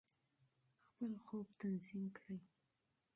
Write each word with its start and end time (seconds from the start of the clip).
خپل 0.85 1.11
خوب 1.25 1.47
تنظیم 1.61 2.03
کړئ. 2.17 2.39